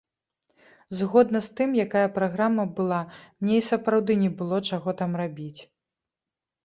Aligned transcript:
Згодна 1.01 1.41
з 1.47 1.59
тым, 1.59 1.69
якая 1.85 2.03
праграма 2.17 2.65
было, 2.79 2.99
мне 3.45 3.55
і 3.61 3.67
сапраўды 3.71 4.13
не 4.25 4.31
было 4.41 4.57
чаго 4.71 4.89
там 5.03 5.11
рабіць. 5.23 5.61